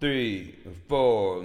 [0.00, 0.54] three,
[0.88, 1.44] four.